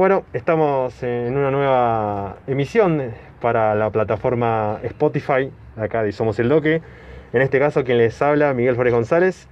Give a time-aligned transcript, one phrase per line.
[0.00, 6.80] Bueno, estamos en una nueva emisión para la plataforma Spotify, acá de Somos el Doque.
[7.34, 9.46] En este caso, quien les habla, Miguel Flores González.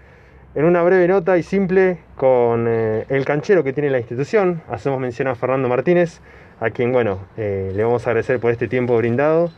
[0.54, 4.98] En una breve nota y simple con eh, el canchero que tiene la institución, hacemos
[5.00, 6.22] mención a Fernando Martínez,
[6.60, 9.50] a quien, bueno, eh, le vamos a agradecer por este tiempo brindado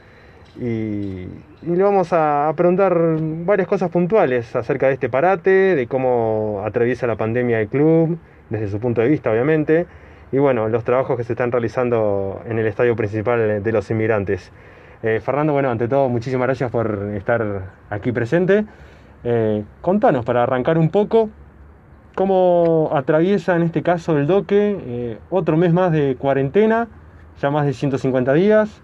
[0.59, 1.29] y,
[1.63, 7.07] y, le vamos a preguntar varias cosas puntuales acerca de este parate, de cómo atraviesa
[7.07, 8.19] la pandemia el club,
[8.49, 9.87] desde su punto de vista, obviamente
[10.33, 14.53] y bueno, los trabajos que se están realizando en el estadio principal de los inmigrantes.
[15.03, 18.65] Eh, Fernando, bueno, ante todo, muchísimas gracias por estar aquí presente.
[19.25, 21.31] Eh, contanos, para arrancar un poco,
[22.15, 26.89] cómo atraviesa en este caso el doque eh, otro mes más de cuarentena,
[27.41, 28.83] ya más de 150 días.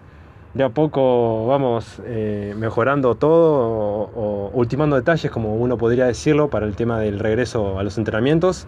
[0.55, 6.49] De a poco vamos eh, mejorando todo o, o ultimando detalles, como uno podría decirlo,
[6.49, 8.67] para el tema del regreso a los entrenamientos.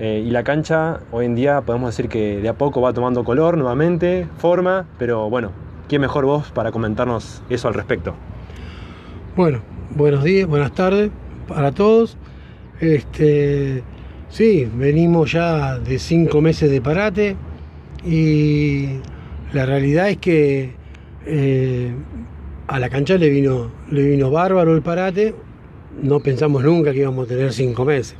[0.00, 3.24] Eh, y la cancha hoy en día podemos decir que de a poco va tomando
[3.24, 5.50] color nuevamente, forma, pero bueno,
[5.88, 8.14] ¿quién mejor vos para comentarnos eso al respecto?
[9.34, 11.10] Bueno, buenos días, buenas tardes
[11.48, 12.16] para todos.
[12.78, 13.82] Este,
[14.28, 17.36] sí, venimos ya de cinco meses de parate
[18.06, 19.00] y
[19.52, 20.74] la realidad es que
[21.26, 21.92] eh,
[22.68, 25.34] a la cancha le vino, le vino bárbaro el parate.
[26.00, 28.16] No pensamos nunca que íbamos a tener cinco meses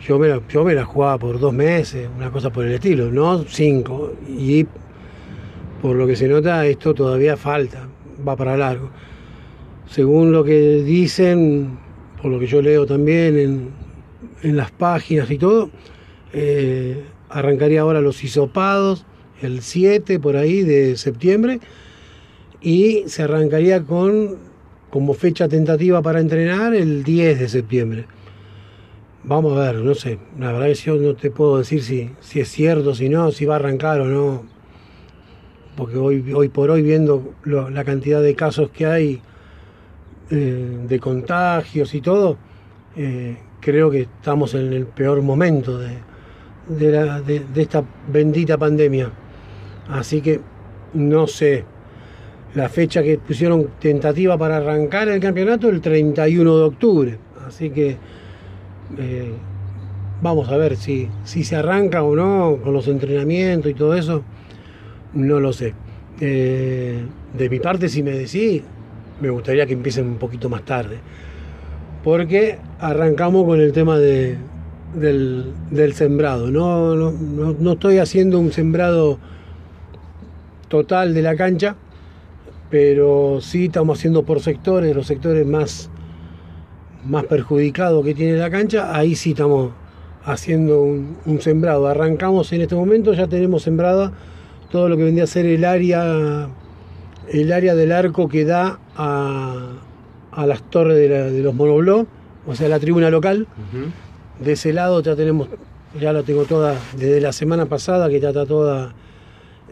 [0.00, 3.44] yo me, la, yo me jugaba por dos meses, una cosa por el estilo, no
[3.44, 4.14] cinco.
[4.28, 4.66] Y
[5.80, 7.88] por lo que se nota, esto todavía falta,
[8.26, 8.90] va para largo.
[9.88, 11.78] Según lo que dicen,
[12.20, 13.70] por lo que yo leo también en,
[14.42, 15.70] en las páginas y todo,
[16.32, 19.06] eh, arrancaría ahora los hisopados
[19.42, 21.60] el 7 por ahí de septiembre
[22.60, 24.36] y se arrancaría con
[24.90, 28.06] como fecha tentativa para entrenar el 10 de septiembre.
[29.28, 32.12] Vamos a ver, no sé, la verdad es que yo no te puedo decir si,
[32.20, 34.44] si es cierto, si no, si va a arrancar o no.
[35.76, 39.20] Porque hoy, hoy por hoy, viendo la cantidad de casos que hay
[40.30, 42.36] eh, de contagios y todo,
[42.94, 45.98] eh, creo que estamos en el peor momento de,
[46.68, 49.10] de, esta bendita pandemia.
[49.88, 50.40] Así que
[50.94, 51.64] no sé,
[52.54, 57.18] la fecha que pusieron tentativa para arrancar el campeonato el 31 de octubre.
[57.44, 57.96] Así que
[58.98, 59.32] eh,
[60.22, 64.22] vamos a ver si, si se arranca o no con los entrenamientos y todo eso.
[65.14, 65.74] No lo sé.
[66.20, 67.04] Eh,
[67.36, 68.62] de mi parte, si me decís,
[69.20, 70.98] me gustaría que empiecen un poquito más tarde.
[72.04, 74.38] Porque arrancamos con el tema de,
[74.94, 76.50] del, sembrado.
[76.50, 77.12] No, no,
[77.58, 79.18] no estoy haciendo un sembrado
[80.68, 81.76] total de la cancha,
[82.70, 85.90] pero sí estamos haciendo por sectores, los sectores más
[87.08, 89.72] más perjudicado que tiene la cancha, ahí sí estamos
[90.24, 91.86] haciendo un, un, sembrado.
[91.86, 94.12] Arrancamos en este momento, ya tenemos sembrada
[94.70, 96.48] todo lo que vendría a ser el área,
[97.32, 99.72] el área del arco que da a,
[100.32, 102.06] a las torres de, la, de los monobló,
[102.46, 103.46] o sea, la tribuna local.
[103.56, 104.44] Uh -huh.
[104.44, 105.48] De ese lado ya tenemos,
[105.98, 108.94] ya la tengo toda desde la semana pasada, que ya está toda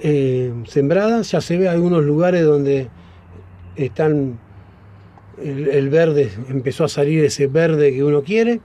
[0.02, 1.22] eh, sembrada.
[1.22, 2.88] Ya se ve algunos lugares donde
[3.76, 4.38] están
[5.42, 8.60] el, verde, empezó a salir ese verde que uno quiere.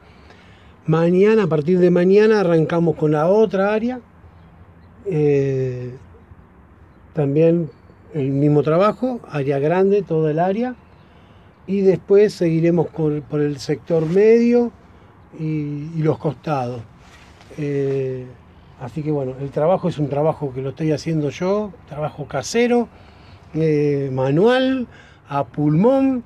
[0.85, 3.99] Mañana, a partir de mañana, arrancamos con la otra área.
[5.05, 5.91] Eh,
[7.13, 7.69] también
[8.13, 10.75] el mismo trabajo, área grande, toda el área.
[11.67, 14.71] Y después seguiremos por el sector medio
[15.37, 16.81] y, y los costados.
[17.57, 18.25] Eh,
[18.79, 22.87] así que bueno, el trabajo es un trabajo que lo estoy haciendo yo, trabajo casero,
[23.53, 24.87] eh, manual,
[25.27, 26.23] a pulmón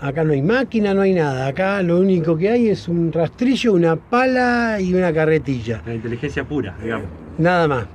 [0.00, 1.46] Acá no hay máquina, no hay nada.
[1.46, 5.82] Acá lo único que hay es un rastrillo, una pala y una carretilla.
[5.84, 7.06] La inteligencia pura, digamos.
[7.36, 7.86] Nada más.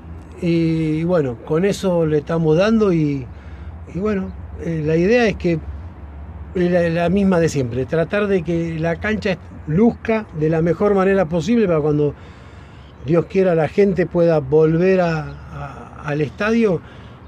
[0.41, 3.25] Y bueno, con eso le estamos dando y,
[3.93, 4.31] y bueno,
[4.63, 5.59] eh, la idea es que
[6.53, 10.93] es la, la, misma de siempre, tratar de que la cancha luzca de la mejor
[10.93, 12.13] manera posible para cuando
[13.05, 16.81] Dios quiera la gente pueda volver a, a, al estadio,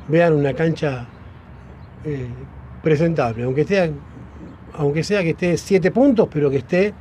[0.07, 1.07] vean una cancha
[2.05, 2.27] eh,
[2.83, 3.91] presentable, aunque esté
[4.77, 6.93] aunque sea que esté siete puntos, pero que esté,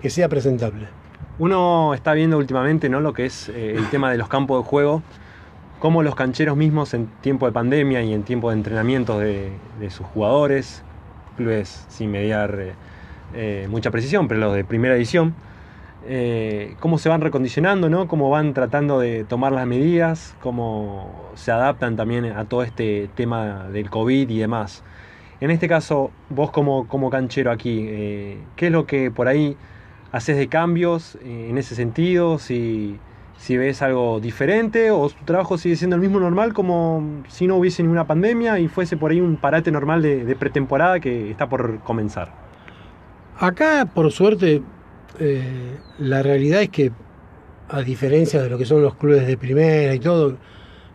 [0.00, 0.86] que sea presentable.
[1.38, 3.00] Uno está viendo últimamente ¿no?
[3.00, 5.02] lo que es eh, el tema de los campos de juego,
[5.80, 9.50] cómo los cancheros mismos en tiempo de pandemia y en tiempo de entrenamiento de,
[9.90, 10.82] sus jugadores,
[11.36, 12.72] clubes sin mediar eh,
[13.34, 15.34] eh, mucha precisión, pero los de primera edición,
[16.78, 18.06] cómo se van recondicionando, ¿no?
[18.06, 23.64] cómo van tratando de tomar las medidas, cómo se adaptan también a todo este tema
[23.72, 24.84] del COVID y demás.
[25.40, 29.56] En este caso, vos como, como canchero aquí, eh, ¿qué es lo que por ahí
[30.12, 32.38] haces de cambios eh, en ese sentido?
[32.38, 32.98] Si,
[33.38, 37.56] si ves algo diferente o tu trabajo sigue siendo el mismo normal como si no
[37.56, 41.80] hubiese ninguna pandemia y fuese por ahí un parate normal de, pretemporada que está por
[41.80, 42.32] comenzar.
[43.38, 44.62] Acá, por suerte,
[45.18, 46.92] eh, la realidad es que,
[47.68, 50.36] a diferencia de lo que son los clubes de primera y todo,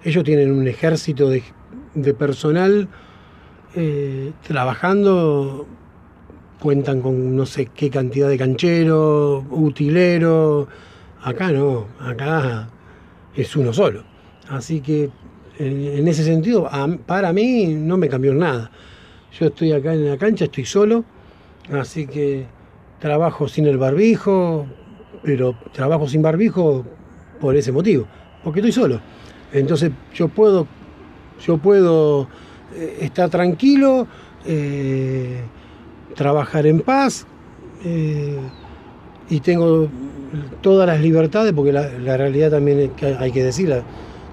[0.03, 1.43] ellos tienen un ejército de,
[2.13, 2.87] personal
[3.75, 5.67] eh, trabajando,
[6.59, 10.67] cuentan con no sé qué cantidad de cancheros, utileros
[11.23, 12.67] Acá no, acá
[13.35, 14.03] es uno solo.
[14.49, 15.11] Así que
[15.59, 16.67] en ese sentido,
[17.05, 18.71] para mí no me cambió nada.
[19.39, 21.05] Yo estoy acá en la cancha, estoy solo,
[21.71, 22.47] así que
[22.99, 24.65] trabajo sin el barbijo,
[25.23, 26.85] pero trabajo sin barbijo
[27.39, 28.07] por ese motivo,
[28.43, 28.99] porque estoy solo.
[29.53, 30.67] Entonces yo puedo,
[31.45, 32.27] yo puedo
[32.75, 34.07] estar tranquilo,
[34.45, 35.41] eh,
[36.15, 37.25] trabajar en paz
[37.83, 38.37] eh,
[39.29, 39.87] y tengo
[40.61, 43.83] todas las libertades, porque la, realidad también hay que decirla,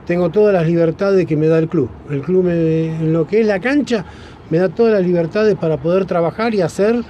[0.06, 1.88] tengo todas las libertades que me da el club.
[2.10, 4.04] El club en lo que es la cancha
[4.50, 7.02] me da todas las libertades para poder trabajar y hacer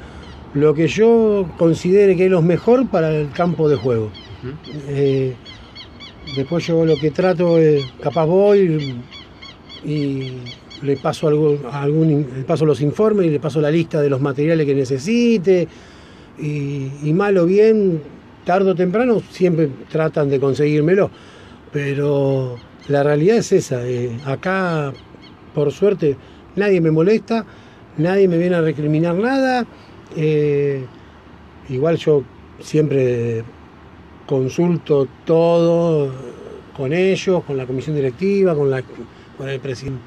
[0.54, 4.10] lo que yo considere que es lo mejor para el campo de juego.
[4.88, 5.34] Eh,
[6.34, 8.96] después yo lo que trato es, capaz voy
[9.84, 10.32] y
[10.82, 14.66] le paso algún, algún paso los informes y le paso la lista de los materiales
[14.66, 15.69] que necesite
[16.38, 18.00] y, y mal o bien
[18.48, 21.10] tarde o temprano siempre tratan de conseguírmelo,
[21.70, 22.56] pero
[22.88, 23.86] la realidad es esa.
[23.86, 24.90] Eh, acá,
[25.54, 26.16] por suerte,
[26.56, 27.44] nadie me molesta,
[27.98, 29.66] nadie me viene a recriminar nada.
[30.16, 30.82] Eh,
[31.69, 32.22] igual yo
[32.60, 33.44] siempre
[34.26, 36.10] consulto todo
[36.75, 38.82] con ellos, con la comisión directiva, con, la,
[39.38, 40.02] con el presidente,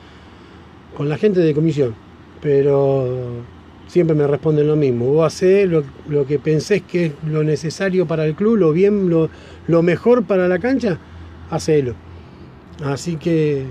[0.95, 1.95] con la gente de comisión.
[2.41, 3.43] Pero
[3.91, 5.07] siempre me responden lo mismo.
[5.07, 9.81] Vos hacés lo, que pensés que es lo necesario para el club, lo bien, lo,
[9.81, 10.97] mejor para la cancha,
[11.49, 11.93] hacelo.
[12.83, 13.65] Así que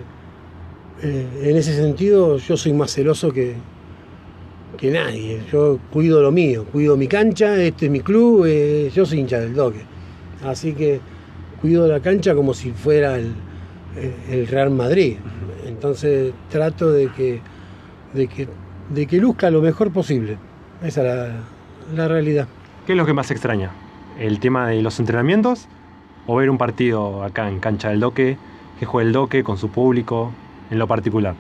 [1.03, 3.55] eh, en ese sentido yo soy más celoso que,
[4.77, 5.41] que nadie.
[5.51, 9.41] Yo cuido lo mío, cuido mi cancha, este es mi club, eh, yo soy hincha
[9.41, 9.81] del doque.
[10.45, 11.01] Así que
[11.63, 13.33] cuido la cancha como si fuera el,
[14.31, 15.17] el Real Madrid.
[15.81, 17.41] Entonces trato de que,
[18.13, 18.47] de que
[18.91, 20.37] de que luzca lo mejor posible.
[20.83, 21.33] Esa es
[21.95, 22.49] la, realidad.
[22.87, 23.71] ¿Qué es lo que más extraña?
[24.19, 25.69] ¿El tema de los entrenamientos
[26.27, 28.37] o ver un partido acá en cancha del Doque,
[28.79, 30.33] que juegue el Doque con su público
[30.71, 31.35] en lo particular?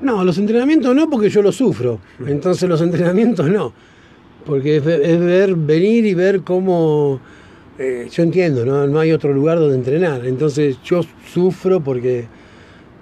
[0.00, 3.72] No, los entrenamientos no porque yo lo sufro, entonces los entrenamientos no,
[4.46, 7.18] porque es, ver, venir y ver cómo,
[7.78, 8.86] eh, yo entiendo, ¿no?
[8.86, 11.00] no hay otro lugar donde entrenar, entonces yo
[11.32, 12.28] sufro porque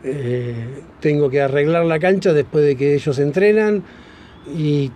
[0.09, 0.55] eh,
[1.01, 3.83] tengo que arreglar la cancha después de que ellos entrenan
[4.57, 4.93] y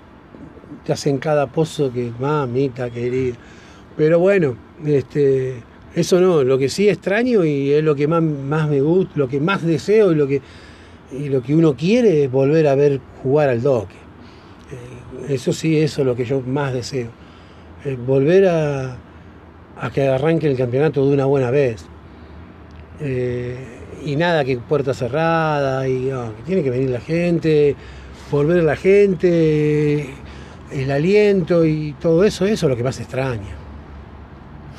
[0.85, 3.35] te hacen cada pozo que mamita querida.
[3.97, 5.57] Pero bueno, este,
[5.97, 9.27] eso no, lo que sí extraño y es lo que más, más me gusta, lo
[9.27, 10.41] que más deseo y lo que,
[11.11, 13.97] y lo que uno quiere es volver a ver jugar al doque.
[15.27, 17.09] Eh, eso sí, eso es lo que yo más deseo.
[17.85, 18.97] Eh, volver a,
[19.77, 21.85] a que arranque el campeonato de una buena vez
[24.05, 27.77] y nada que puerta cerrada, y que tiene que venir la gente,
[28.31, 30.11] volver la gente,
[30.73, 33.57] el aliento y todo eso, eso es lo que más extraña.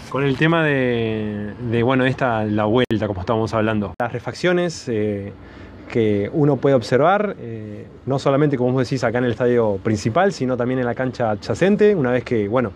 [0.10, 5.32] Con el tema de, bueno, esta, la vuelta, como estábamos hablando, las refacciones eh,
[5.90, 10.34] que uno puede observar, eh, no solamente, como vos decís, acá en el estadio principal,
[10.34, 12.72] sino también en la cancha adyacente, una vez que, bueno,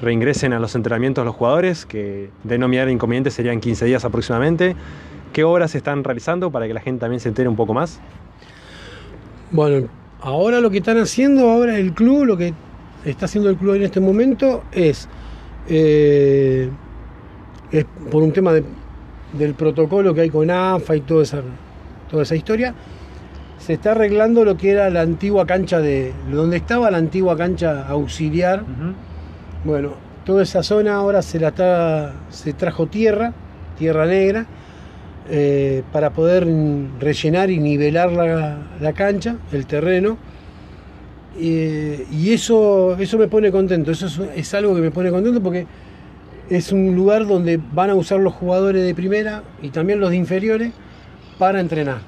[0.00, 4.74] reingresen a los entrenamientos los jugadores, que de no mirar inconvenientes serían 15 días aproximadamente.
[5.34, 7.98] ¿Qué obras se están realizando para que la gente también se entere un poco más?
[9.50, 9.88] Bueno,
[10.20, 12.54] ahora lo que están haciendo, ahora el club, lo que
[13.04, 15.08] está haciendo el club en este momento es,
[15.68, 16.70] eh,
[17.72, 21.42] es por un tema del protocolo que hay con AFA y toda esa,
[22.08, 22.72] toda esa historia,
[23.58, 26.12] se está arreglando lo que era la antigua cancha de.
[26.30, 28.62] donde estaba la antigua cancha auxiliar.
[29.64, 32.12] Bueno, toda esa zona ahora se la está.
[32.28, 33.32] se trajo tierra,
[33.76, 34.46] tierra negra
[35.30, 36.46] eh, para poder
[37.00, 40.18] rellenar y nivelar la, cancha, el terreno.
[41.38, 45.66] y eso, eso me pone contento, eso es, algo que me pone contento porque
[46.50, 50.16] es un lugar donde van a usar los jugadores de primera y también los de
[50.16, 50.72] inferiores
[51.38, 51.98] para entrenar.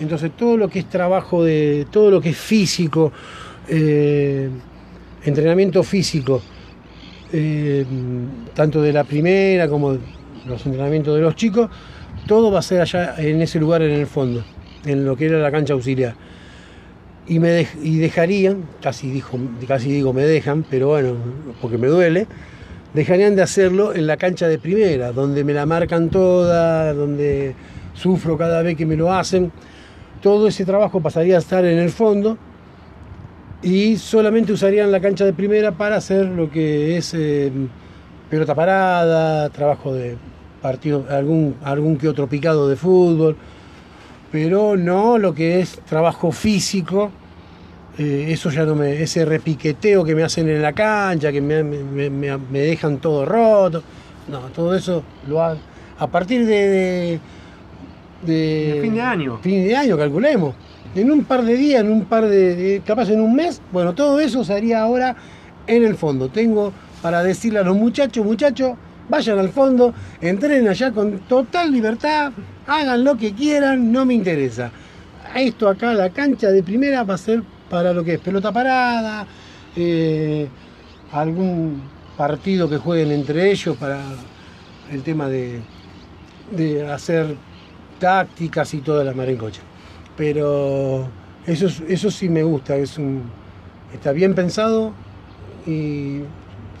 [0.00, 3.12] Entonces todo lo que es trabajo de, todo lo que es físico,
[3.68, 4.48] eh,
[5.24, 6.42] entrenamiento físico,
[7.32, 7.84] eh,
[8.54, 9.96] tanto de la primera como
[10.46, 11.70] los entrenamientos de los chicos,
[12.26, 14.44] todo va a ser allá en ese lugar en el fondo,
[14.84, 16.14] en lo que era la cancha auxiliar.
[17.26, 21.14] Y, me y dejarían, casi, dijo, casi digo me dejan, pero bueno,
[21.60, 22.26] porque me duele,
[22.92, 27.54] dejarían de hacerlo en la cancha de primera, donde me la marcan toda, donde
[27.94, 29.50] sufro cada vez que me lo hacen.
[30.20, 32.36] Todo ese trabajo pasaría a estar en el fondo
[33.62, 37.50] y solamente usarían la cancha de primera para hacer lo que es eh,
[38.28, 40.16] pelota parada, trabajo de
[40.64, 43.36] partido, algún, algún que otro picado de fútbol,
[44.32, 47.10] pero no lo que es trabajo físico.
[47.98, 49.02] Eh, eso ya no me.
[49.02, 51.62] ese repiqueteo que me hacen en la cancha, que me,
[52.50, 53.82] dejan todo roto.
[54.26, 55.54] No, todo eso lo ha,
[55.98, 57.20] a partir de,
[58.24, 59.38] de, fin de año.
[59.42, 60.54] Fin de año, calculemos.
[60.94, 64.18] En un par de días, en un par de, capaz en un mes, bueno, todo
[64.18, 65.14] eso se haría ahora
[65.66, 66.30] en el fondo.
[66.30, 72.32] Tengo para decirle a los muchachos, muchachos, vayan al fondo, entren allá con total libertad,
[72.66, 74.70] hagan lo que quieran, no me interesa.
[75.34, 79.26] Esto acá, la cancha de primera va a ser para lo que es pelota parada,
[79.76, 80.48] eh,
[81.12, 81.82] algún
[82.16, 84.00] partido que jueguen entre ellos para
[84.92, 85.60] el tema de,
[86.50, 87.36] de hacer
[87.98, 89.62] tácticas y toda la marencocha.
[90.16, 91.08] Pero
[91.46, 93.22] eso, eso sí me gusta, es un,
[93.92, 94.92] está bien pensado
[95.66, 96.20] y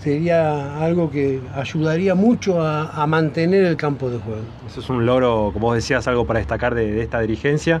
[0.04, 4.42] sería algo que ayudaría mucho a, mantener el campo de juego.
[4.66, 7.80] Eso es un logro, como vos decías, algo para destacar de, esta dirigencia.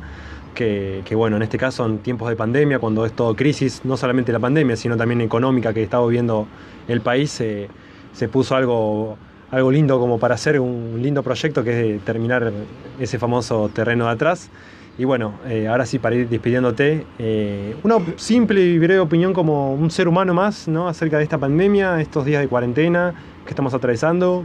[0.54, 4.32] Que, bueno, en este caso en tiempos de pandemia, cuando es todo crisis, no solamente
[4.32, 6.46] la pandemia, sino también económica que está viviendo
[6.88, 9.18] el país, se puso algo,
[9.50, 12.52] algo lindo como para hacer un lindo proyecto que es terminar
[13.00, 14.48] ese famoso terreno de atrás
[14.96, 19.74] y bueno, eh, ahora sí, para ir despidiéndote, eh, una simple y breve opinión como
[19.74, 20.86] un ser humano más, ¿no?
[20.86, 23.12] Acerca de esta pandemia, estos días de cuarentena
[23.44, 24.44] que estamos atravesando,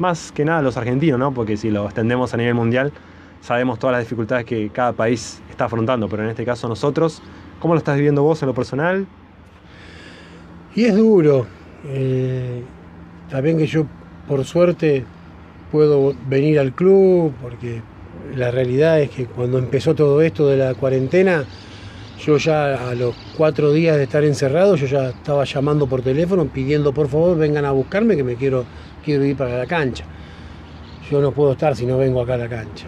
[0.00, 1.32] más que nada los argentinos, ¿no?
[1.32, 2.92] Porque si lo extendemos a nivel mundial,
[3.40, 7.22] sabemos todas las dificultades que cada país está afrontando, pero en este caso nosotros,
[7.60, 9.06] ¿cómo lo estás viviendo vos en lo personal?
[10.74, 11.46] Y es duro.
[11.86, 12.64] Eh,
[13.30, 13.86] también que yo,
[14.26, 15.04] por suerte,
[15.70, 17.80] puedo venir al club, porque
[18.36, 21.44] la realidad es que cuando empezó todo esto de la cuarentena,
[22.24, 26.46] yo ya a los cuatro días de estar encerrado, yo ya estaba llamando por teléfono
[26.46, 28.64] pidiendo por favor vengan a buscarme que me quiero,
[29.04, 30.04] quiero ir para la cancha.
[31.10, 32.86] Yo no puedo estar si no vengo acá a la cancha.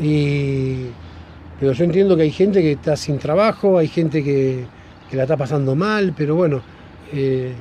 [0.00, 0.86] Y,
[1.58, 4.64] pero yo entiendo que hay gente que está sin trabajo, hay gente que,
[5.12, 6.60] la está pasando mal, pero bueno,
[7.12, 7.52] eh,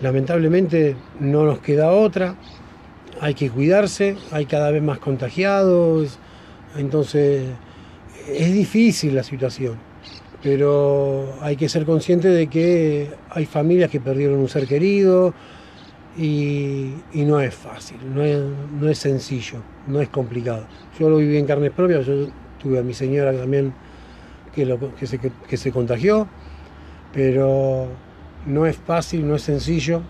[0.00, 2.36] lamentablemente no nos queda otra
[3.20, 6.18] hay que cuidarse, hay cada vez más contagiados,
[6.76, 7.46] entonces
[8.28, 9.78] es difícil la situación,
[10.42, 15.34] pero hay que ser consciente de que hay familias que perdieron un ser querido
[16.16, 18.40] y, no es fácil, no es,
[18.80, 20.66] no es, sencillo, no es complicado.
[20.98, 22.28] Yo lo viví en carnes propias, yo
[22.62, 23.72] tuve a mi señora también
[24.54, 26.28] que, lo, que, se, que se contagió,
[27.12, 27.88] pero
[28.46, 30.02] no es fácil, no es sencillo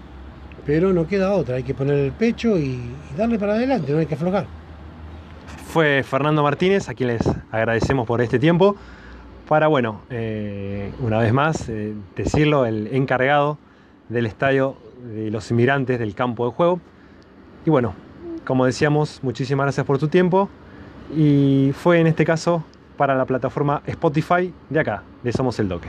[0.66, 2.80] pero no queda otra, hay que poner el pecho y,
[3.16, 4.47] darle para adelante, no hay que aflojar.
[5.66, 8.76] Fue Fernando Martínez, a quien les agradecemos por este tiempo,
[9.49, 13.59] para, bueno, eh, una vez más, eh, decirlo, el encargado
[14.09, 16.80] del estadio de los inmigrantes del campo de juego.
[17.66, 17.94] Y bueno,
[18.44, 20.49] como decíamos, muchísimas gracias por tu tiempo
[21.14, 22.64] y fue en este caso
[22.97, 25.88] para la plataforma Spotify de acá, de Somos el Doque.